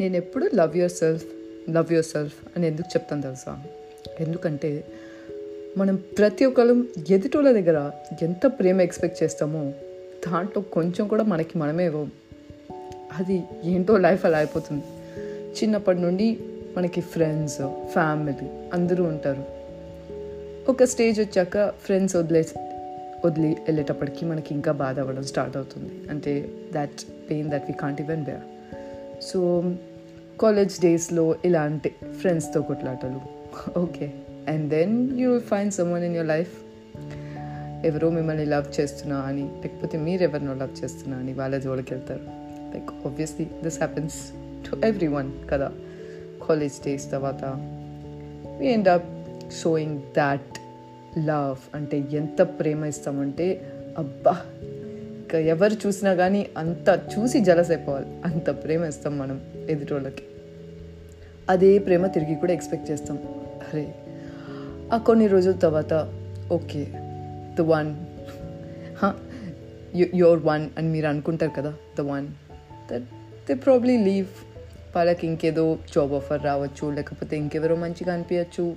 [0.00, 1.24] నేను ఎప్పుడు love yourself
[1.70, 3.62] love yourself అని ఎందుకు చెప్తాను తెలుసా?
[4.20, 4.84] ఎందుకంటే
[5.76, 7.90] మనం ప్రతి ఒక్కరు ఎదుటోళ్ళ దగ్గర
[8.22, 9.72] ఎంత ప్రేమ ఎక్స్పెక్ట్ చేస్తామో
[10.28, 12.10] దాంట్లో కొంచెం కూడా మనకి మనమే ఇవ్వం.
[13.18, 14.84] అది ఏంటో లైఫ్ అలా అయిపోతుంది.
[15.50, 16.38] చిన్నప్పటి నుండి
[16.76, 19.44] మనకి ఫ్రెండ్స్ ఫ్యామిలీ అందరూ ఉంటారు.
[20.70, 22.46] ఒక స్టేజ్ వచ్చాక ఫ్రెండ్స్ వదిలే
[23.24, 26.10] వదిలి వెళ్ళేటప్పటికి మనకి ఇంకా బాధ అవ్వడం స్టార్ట్ అవుతుంది.
[26.10, 28.40] అంటే that pain that we can't even bear
[29.24, 29.62] so
[30.40, 31.88] college డేస్లో ఇలాంటి
[32.20, 33.20] ఫ్రెండ్స్తో కొట్లాటలు.
[33.78, 34.12] Okay
[34.48, 36.54] and then you will find someone in your life
[37.86, 42.20] ఎవరో మిమ్మల్ని లవ్ చేస్తున్నా అని లేకపోతే మీరు ఎవరినో లవ్ చేస్తున్నా అని వాళ్ళ జోలికి వెళ్తారు
[42.74, 44.16] like obviously this happens
[44.66, 45.72] to everyone కదా.
[46.48, 47.44] కాలేజ్ డేస్ తర్వాత
[48.58, 49.08] we end up
[49.62, 50.58] showing that
[51.18, 54.40] love అంటే ఎంత ప్రేమ ఇస్తామంటే అబ్బా!
[55.20, 60.22] ఇంకా ఎవరు చూసినా కానీ అంత చూసి జలసైపోవాలి అంత ప్రేమ ఇస్తాం మనం ఎదుటోళ్ళకి.
[61.50, 63.16] అదే ప్రేమ తిరిగి కూడా ఎక్స్పెక్ట్ చేస్తాం.
[63.62, 63.94] అరే
[64.92, 65.92] ఆ కొన్ని రోజుల తర్వాత
[66.52, 66.86] okay
[67.58, 67.90] the one
[70.14, 72.26] your one అని మీరు అనుకుంటారు కదా the one
[72.92, 73.02] that
[73.48, 74.26] they probably leave
[74.96, 78.76] వాళ్ళకి ఇంకేదో జాబ్ ఆఫర్ రావచ్చు లేకపోతే ఇంకెవరో మంచిగా అనిపించచ్చు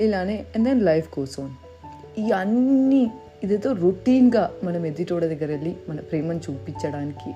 [0.00, 1.56] ఇలానే అండ్ దెన్ లైఫ్ కోసం
[2.18, 3.10] ఈ అన్నీ
[3.44, 7.30] ఇదేదో రొటీన్గా మనం ఎదుటోడ దగ్గర వెళ్ళి మన ప్రేమను చూపించడానికి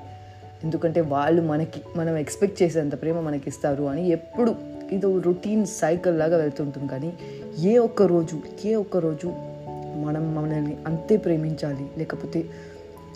[0.65, 4.55] ఎందుకంటే వాళ్ళు మనకి మనం ఎక్స్పెక్ట్ చేసేంత ప్రేమ మనకి ఇస్తారు అని ఎప్పుడు
[4.93, 6.89] ఇది రొటీన్ సైకిల్ లాగా వెళ్తుంటుంది.
[6.89, 7.11] కానీ
[7.71, 9.29] ఏ ఒక్క రోజు ఏ ఒక్క రోజు
[10.05, 11.87] మనం మనల్ని అంతే ప్రేమించాలి.
[11.99, 12.41] లేకపోతే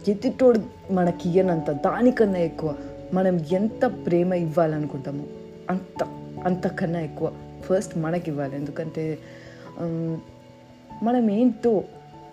[0.09, 0.61] ఎదుటోడు
[0.91, 2.71] మనకి ఇయ్యనంత దానికన్నా ఎక్కువ
[3.15, 5.25] మనం ఎంత ప్రేమ ఇవ్వాలనుకుంటామో
[5.71, 6.03] అంత
[6.45, 7.29] అంతకన్నా ఎక్కువ
[7.67, 8.55] ఫస్ట్ మనకి ఇవ్వాలి.
[8.57, 9.05] ఎందుకంటే
[11.03, 11.73] మనం ఏంటో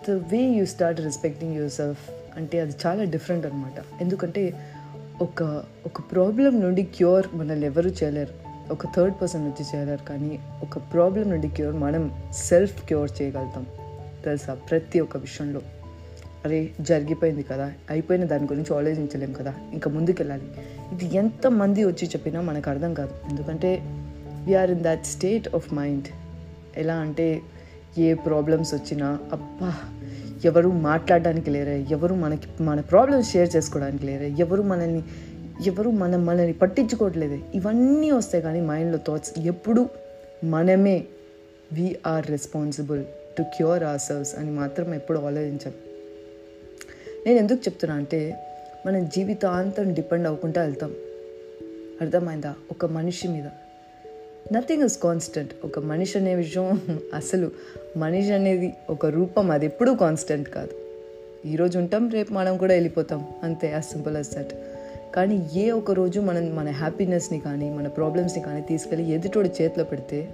[0.08, 2.04] the way you start respecting yourself
[2.36, 4.42] అంటే అది చాలా డిఫరెంట్ అనమాట ఎందుకంటే
[5.20, 8.34] ఒక ఒక ప్రాబ్లం నుండి క్యూర్ మనల్ని ఎవరు చేయలేరు.
[8.72, 13.66] ఒక థర్డ్ పర్సన్ వచ్చి చేయలేరు కానీ ఒక ప్రాబ్లం నుండి క్యూర్ మనం సెల్ఫ్ క్యూర్ చేయగలుగుతాం.
[14.24, 14.54] తెలుసా?
[14.54, 15.60] ప్రతి ఒక్క విషయంలో.
[16.44, 17.72] అరే జరిగిపోయింది కదా.
[17.90, 19.54] అయిపోయిన దాని గురించి ఆలోచించలేం కదా.
[19.72, 20.42] ఇంకా ముందుకెళ్ళాలి.
[20.92, 23.10] ఇది ఎంతమంది వచ్చి చెప్పినా మనకు అర్థం కాదు.
[23.30, 23.78] ఎందుకంటే
[24.44, 26.04] we're in that state of mind
[26.76, 27.40] ఎలా అంటే
[27.98, 29.74] ఏ ప్రాబ్లమ్స్ వచ్చినా అబ్బా
[30.44, 35.02] ఎవరు మాట్లాడడానికి లేరే ఎవరు మనకి మన ప్రాబ్లమ్స్ షేర్ చేసుకోవడానికి లేరే ఎవరు మనల్ని
[35.66, 37.40] ఎవరు మనం మనల్ని పట్టించుకోవట్లేదే.
[37.54, 39.88] ఇవన్నీ వస్తాయి కానీ మైండ్లో థాట్స్ ఎప్పుడు
[40.44, 41.04] మనమే
[41.72, 43.04] we're responsible
[43.38, 45.74] to cure our selves అని మాత్రం ఎప్పుడు ఆలోచించాలి
[47.26, 48.36] నేను ఎందుకు చెప్తున్నా అంటే
[48.86, 50.94] మన జీవితాంతం డిపెండ్ అవ్వకుండా వెళ్తాం.
[52.00, 52.54] అర్థమైందా?
[52.70, 53.44] ఒక మనిషి మీద.
[54.52, 56.80] నథింగ్ ఇస్ కాన్స్టెంట్ ఒక మనిషి అనే విషయం
[57.14, 57.50] అసలు
[57.96, 60.70] మనిషి అనేది ఒక రూపం అది ఎప్పుడూ కాన్స్టెంట్ కాదు.
[61.48, 63.26] ఈరోజు ఉంటాం రేపు మనం కూడా వెళ్ళిపోతాం.
[63.42, 64.50] అంతే యాజ్ సింపుల్ అస్ దట్
[65.14, 70.28] కానీ ఏ ఒక రోజు మనం మన హ్యాపీనెస్ని కానీ మన ప్రాబ్లమ్స్ని కానీ తీసుకెళ్ళి ఎదుటోడి చేతిలో పెడితే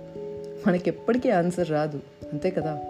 [0.66, 2.00] మనకి ఎప్పటికీ ఆన్సర్ రాదు.
[2.32, 2.80] అంతే కదా?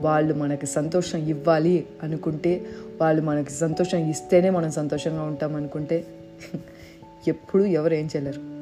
[0.00, 2.66] వాళ్ళు మనకి సంతోషం ఇవ్వాలి అనుకుంటే
[3.00, 6.04] వాళ్ళు మనకి సంతోషం ఇస్తేనే మనం సంతోషంగా ఉంటాం అనుకుంటే
[7.28, 8.59] ఎప్పుడు ఎవరు ఏం చేయలేరు.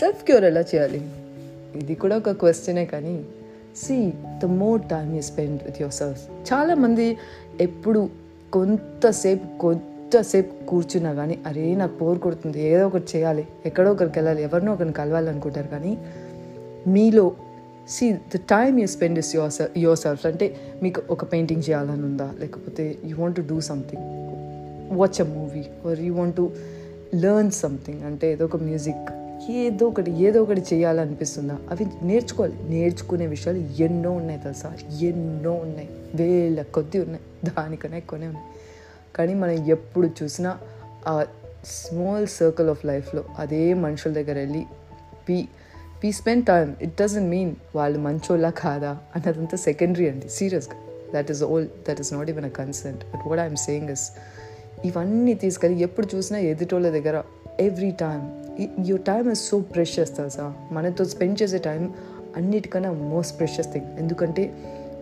[0.00, 1.00] సెల్ఫ్ క్యూర్ ఎలా చేయాలి?
[1.76, 3.24] ఇది కూడా ఒక క్వశ్చనే కానీ
[3.76, 4.12] see
[4.42, 7.16] the more time you spend with yourself చాలామంది
[7.60, 8.08] ఎప్పుడు
[8.52, 14.72] కొంతసేపు కొంతసేపు కూర్చున్నా కానీ అరే నాకు పోరు కొడుతుంది ఏదో ఒకటి చేయాలి ఎక్కడో ఒకరికి వెళ్ళాలి ఎవరినో
[14.72, 15.98] ఒకరిని కలవాలనుకుంటారు కానీ
[16.86, 17.32] మీలో
[17.88, 22.32] see the time you spend is your yourself అంటే మీకు ఒక పెయింటింగ్ చేయాలని ఉందా?
[22.40, 24.02] లేకపోతే you want to do something
[24.98, 26.50] watch a movie or you want to
[27.14, 31.58] learn something అంటే ఏదో ఒక మ్యూజిక్ ఏదో ఒకటి ఏదో ఒకటి చేయాలనిపిస్తుందా?
[31.70, 32.54] అవి నేర్చుకోవాలి.
[32.68, 34.74] నేర్చుకునే విషయాలు ఎన్నో ఉన్నాయి తెలుసా?
[35.02, 35.88] ఎన్నో ఉన్నాయి.
[36.14, 37.50] వేల కొద్ది ఉన్నాయి.
[37.50, 38.46] దానికన్నా ఎక్కువనే ఉన్నాయి.
[39.16, 40.58] కానీ మనం ఎప్పుడు చూసినా
[41.06, 41.26] ఆ
[41.66, 44.64] స్మాల్ సర్కిల్ ఆఫ్ లైఫ్లో అదే మనుషుల దగ్గర వెళ్ళి
[45.28, 45.48] పీ
[46.04, 46.74] P spend time.
[46.82, 48.98] It doesn't mean వాళ్ళు మంచోళ్ళ కాదా?
[49.16, 50.28] అన్నదంతా సెకండరీ అండి.
[50.28, 50.76] సీరియస్గా.
[51.14, 54.10] That is all that is not even a consent but what I'm saying is
[54.84, 57.22] ఇవన్నీ తీసుకెళ్ళి ఎప్పుడు చూసినా ఎదుటోళ్ళ దగ్గర
[57.60, 61.94] every time your time is so precious తెలుసా మనతో స్పెండ్ చేసే టైం
[62.36, 64.54] అన్నిటికన్నా మోస్ట్ ప్రెషియస్ థింగ్ ఎందుకంటే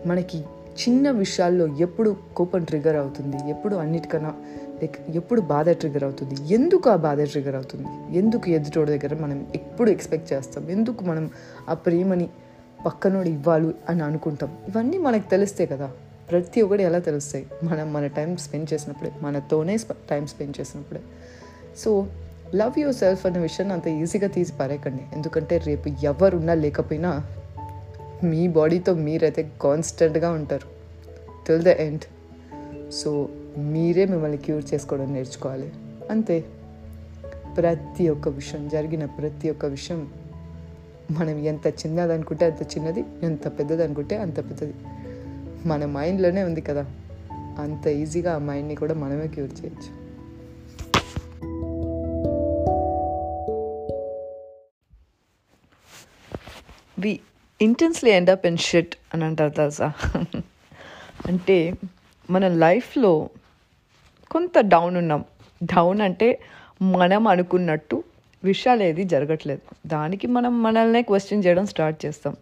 [0.05, 0.37] మనకి
[0.73, 3.49] చిన్న విషయాల్లో ఎప్పుడు కోపం ట్రిగర్ అవుతుంది.
[3.49, 4.33] ఎప్పుడు అన్నిటికన్నా
[4.81, 6.53] లైక్ ఎప్పుడు బాధ ట్రిగర్ అవుతుంది.
[6.53, 8.17] ఎందుకు ఆ బాధ ట్రిగర్ అవుతుంది?
[8.17, 10.69] ఎందుకు ఎదుటోడి దగ్గర మనం ఎప్పుడు ఎక్స్పెక్ట్ చేస్తాం?
[10.69, 11.29] ఎందుకు మనం
[11.69, 12.29] ఆ ప్రేమని
[12.85, 14.57] పక్కనోడు ఇవ్వాలి అని అనుకుంటాం?
[14.67, 15.91] ఇవన్నీ మనకు తెలిస్తే కదా.
[16.31, 17.47] ప్రతి ఒక్కటి ఎలా తెలుస్తాయి?
[17.63, 19.77] మనం మన టైం స్పెండ్ చేసినప్పుడే మనతోనే
[20.09, 21.01] టైం స్పెండ్ చేసినప్పుడే.
[21.77, 22.07] సో
[22.55, 25.03] లవ్ యువర్ సెల్ఫ్ అనే విషయాన్ని అంత ఈజీగా తీసి పారేయకండి.
[25.13, 27.23] ఎందుకంటే రేపు ఎవరున్నా లేకపోయినా
[28.23, 30.67] మీ బాడీతో మీరైతే కాన్స్టెంట్గా ఉంటారు.
[31.47, 32.01] టిల్ ద ఎండ్
[32.91, 35.71] సో మీరే మిమ్మల్ని క్యూర్ చేసుకోవడం నేర్చుకోవాలి.
[36.11, 36.43] అంతే.
[37.57, 40.07] ప్రతి ఒక్క విషయం జరిగిన ప్రతి ఒక్క విషయం
[41.11, 44.73] మనం ఎంత చిన్నది అనుకుంటే అంత చిన్నది ఎంత పెద్దది అనుకుంటే అంత పెద్దది.
[45.65, 46.85] మన మైండ్లోనే ఉంది కదా.
[47.33, 50.02] అంత ఈజీగా ఆ మైండ్ని కూడా మనమే క్యూర్ చేయొచ్చు.
[57.03, 57.19] We
[57.61, 59.93] intensely end up in shit అని అంటారు తెలుసా
[61.25, 61.73] అంటే
[62.29, 63.29] మన లైఫ్లో
[64.31, 65.25] కొంత డౌన్ ఉన్నాం.
[65.63, 66.39] డౌన్ అంటే
[66.81, 68.03] మనం అనుకున్నట్టు
[68.43, 69.61] విషయాలు ఏది జరగట్లేదు.
[69.87, 72.35] దానికి మనం మనల్నే క్వశ్చన్ చేయడం స్టార్ట్ చేస్తాం.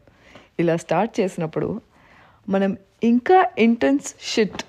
[0.59, 1.81] ఇలా స్టార్ట్ చేసినప్పుడు
[2.49, 4.61] మనం ఇంకా ఇంటెన్స్ షిట్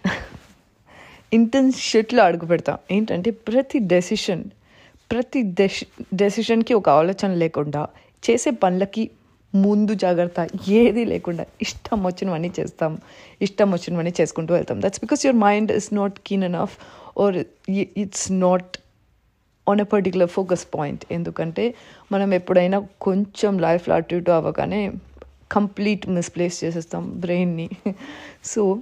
[1.32, 2.78] ఇంటెన్స్ షిట్లో అడుగు పెడతాం.
[2.90, 4.44] ఏంటంటే ప్రతి డెసిషన్
[5.10, 7.88] ప్రతి డెసి డెసిషన్కి ఒక ఆలోచన లేకుండా
[8.30, 9.10] చేసే పనులకి
[9.54, 10.48] ముందు జాగ్రత్త.
[10.68, 12.98] ఏది లేకుండా ఇష్టం వచ్చినవన్నీ చేస్తాం.
[13.42, 14.82] ఇష్టం వచ్చినవన్నీ చేసుకుంటూ వెళ్తాం.
[14.82, 16.76] That's because your mind is not keen enough
[17.20, 18.78] or it's not
[19.68, 21.74] on a particular focus point ఎందుకంటే
[22.12, 24.92] మనం ఎప్పుడైనా కొంచెం లైఫ్లో అటు ఇటు అవ్వగానే
[25.52, 27.70] కంప్లీట్ మిస్ప్లేస్ చేసేస్తాం బ్రెయిన్ని
[28.44, 28.78] సో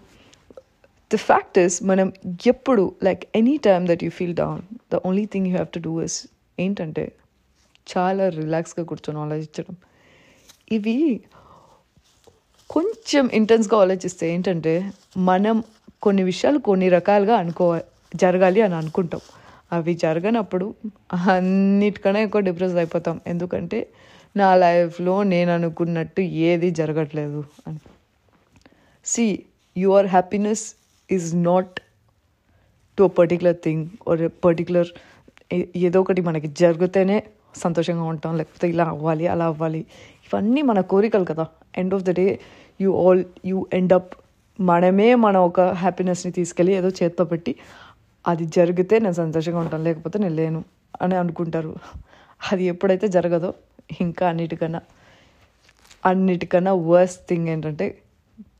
[1.13, 2.13] ద ఫ్యాక్ట్ ఇస్ మనం
[2.47, 4.63] ఎప్పుడు like any time that you feel down
[4.93, 6.27] the only thing you have to do is
[6.61, 7.13] ఏంటంటే
[7.99, 9.77] చాలా రిలాక్స్గా కూర్చొని ఆలోచించడం.
[10.71, 10.97] ఇవి
[12.71, 14.73] కొంచెం ఇంటెన్స్గా ఆలోచిస్తే ఏంటంటే
[15.17, 15.57] మనం
[16.03, 17.67] కొన్ని విషయాలు కొన్ని రకాలుగా అనుకో
[18.17, 19.21] జరగాలి అని అనుకుంటాం.
[19.73, 20.67] అవి జరగనప్పుడు
[21.33, 23.21] అన్నిటికన్నా ఎక్కువ డిప్రెస్ అయిపోతాం.
[23.27, 23.79] ఎందుకంటే
[24.37, 27.81] నా లైఫ్లో నేను అనుకున్నట్టు ఏది జరగట్లేదు అని.
[29.07, 29.27] See
[29.77, 30.65] your happiness
[31.11, 31.75] is not
[32.99, 34.91] to particular thing or particular
[35.87, 37.19] ఏదో ఒకటి మనకి జరిగితేనే
[37.57, 39.81] సంతోషంగా ఉంటాం లేకపోతే ఇలా అవ్వాలి అలా అవ్వాలి.
[40.27, 41.47] ఇవన్నీ మన కోరికలు కదా.
[41.79, 42.41] End of the day
[42.81, 44.15] you all you end up
[44.61, 47.57] మనమే మన ఒక హ్యాపీనెస్ని తీసుకెళ్ళి ఏదో చేత్తో పెట్టి
[48.27, 50.65] అది జరిగితే నేను సంతోషంగా ఉంటాను లేకపోతే నేను లేను
[51.03, 51.77] అని అనుకుంటారు.
[52.53, 53.55] అది ఎప్పుడైతే జరగదో
[54.01, 54.81] ఇంకా అన్నిటికన్నా
[56.07, 57.99] అన్నిటికన్నా వర్స్ట్ థింగ్ ఏంటంటే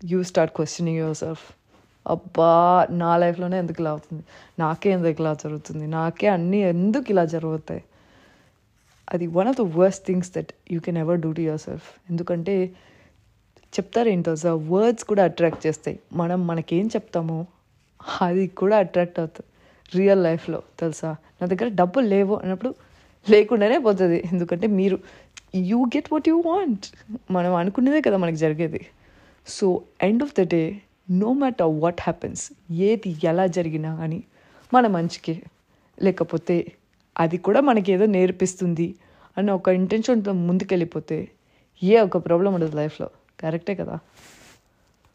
[0.05, 1.45] you start questioning yourself
[2.09, 4.25] అబ్బా నా లైఫ్లోనే ఎందుకు ఇలా అవుతుంది?
[4.59, 5.87] నాకే ఎందుకు ఇలా జరుగుతుంది?
[5.87, 7.83] నాకే అన్నీ ఎందుకు ఇలా జరుగుతాయి?
[9.15, 12.55] అది one of the worst things that you can ever do to yourself ఎందుకంటే
[13.79, 15.99] చెప్తారేంటో సార్ వర్డ్స్ కూడా అట్రాక్ట్ చేస్తాయి.
[16.13, 17.47] మనం మనకేం చెప్తామో
[18.21, 19.49] అది కూడా అట్రాక్ట్ అవుతుంది.
[19.97, 21.17] రియల్ లైఫ్లో తెలుసా?
[21.41, 22.75] నా దగ్గర డబ్బులు లేవు అన్నప్పుడు
[23.31, 24.19] లేకుండానే పోతుంది.
[24.33, 24.99] ఎందుకంటే మీరు
[25.55, 26.87] you get what you want
[27.31, 28.87] మనం అనుకునేదే కదా మనకి జరిగేది.
[29.47, 30.63] So end of the day
[31.11, 34.23] no matter what happens ఏది ఎలా జరిగినా కానీ
[34.75, 35.43] మన మంచికే.
[36.03, 36.57] లేకపోతే
[37.17, 38.89] అది కూడా మనకి ఏదో నేర్పిస్తుంది
[39.37, 41.19] అన్న ఒక ఇంటెన్షన్తో ముందుకెళ్ళిపోతే
[41.83, 43.09] ఏ ఒక ప్రాబ్లం ఉండదు లైఫ్లో
[43.39, 43.97] కరెక్టే కదా?